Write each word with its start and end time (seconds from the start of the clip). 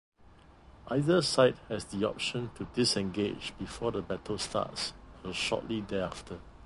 Either 0.87 1.21
side 1.21 1.59
has 1.69 1.85
the 1.85 2.03
option 2.09 2.49
to 2.55 2.65
disengage 2.73 3.55
before 3.59 3.91
the 3.91 4.01
battle 4.01 4.39
starts 4.39 4.93
or 5.23 5.31
shortly 5.31 5.79
thereafter. 5.81 6.39